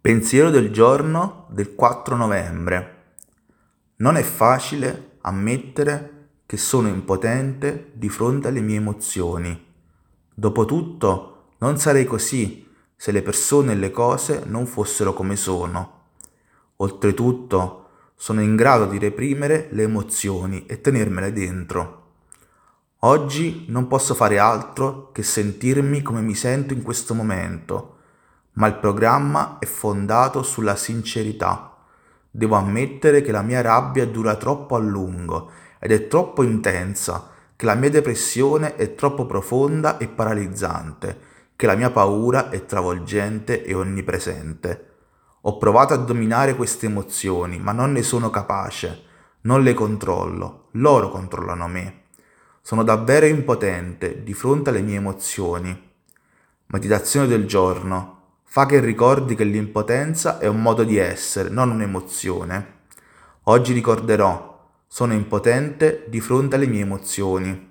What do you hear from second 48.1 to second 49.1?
capace,